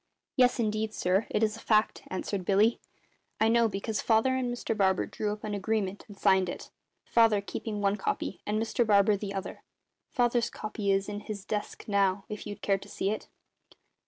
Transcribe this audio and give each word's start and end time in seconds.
"Yes, 0.35 0.59
indeed, 0.59 0.95
sir, 0.95 1.27
it 1.29 1.43
is 1.43 1.55
a 1.55 1.59
fact," 1.59 2.01
answered 2.07 2.43
Billy. 2.43 2.79
"I 3.39 3.49
know, 3.49 3.67
because 3.67 4.01
Father 4.01 4.35
and 4.35 4.51
Mr 4.51 4.75
Barber 4.75 5.05
drew 5.05 5.31
up 5.31 5.43
an 5.43 5.53
agreement 5.53 6.05
and 6.07 6.17
signed 6.17 6.49
it, 6.49 6.71
Father 7.05 7.39
keeping 7.39 7.81
one 7.81 7.97
copy, 7.97 8.41
and 8.43 8.59
Mr 8.59 8.83
Barber 8.83 9.15
the 9.15 9.35
other. 9.35 9.61
Father's 10.09 10.49
copy 10.49 10.89
is 10.91 11.07
in 11.07 11.19
his 11.19 11.45
desk 11.45 11.85
now, 11.87 12.25
if 12.29 12.47
you'd 12.47 12.63
care 12.63 12.79
to 12.79 12.89
see 12.89 13.11
it." 13.11 13.27